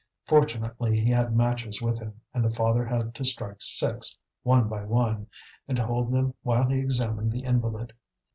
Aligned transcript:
Fortunately, 0.25 0.99
he 0.99 1.11
had 1.11 1.35
matches 1.35 1.79
with 1.79 1.99
him, 1.99 2.19
and 2.33 2.43
the 2.43 2.49
father 2.49 2.83
had 2.83 3.13
to 3.13 3.23
strike 3.23 3.57
six, 3.59 4.17
one 4.41 4.67
by 4.67 4.83
one, 4.83 5.27
and 5.67 5.77
to 5.77 5.85
hold 5.85 6.11
them 6.11 6.33
while 6.41 6.67
he 6.67 6.79
examined 6.79 7.31
the 7.31 7.43
invalid. 7.43 7.93